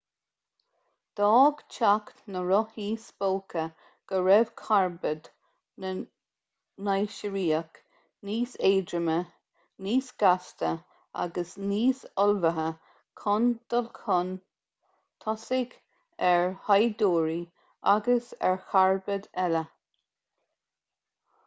d'fhág 1.19 1.59
teacht 1.73 2.21
na 2.35 2.39
rothaí 2.51 2.85
spóca 3.01 3.65
go 4.11 4.21
raibh 4.27 4.53
carbaid 4.61 5.27
na 5.83 5.91
naisiriach 6.87 7.75
níos 8.29 8.55
éadroime 8.69 9.17
níos 9.89 10.07
gasta 10.23 10.71
agus 11.25 11.51
níos 11.73 12.01
ullmhaithe 12.25 12.67
chun 13.25 13.45
dul 13.75 13.89
chun 13.99 14.31
tosaigh 15.27 15.75
ar 16.31 16.49
shaighdiúirí 16.71 17.37
agus 17.97 18.33
ar 18.49 18.57
charbaid 18.73 19.29
eile 19.45 19.63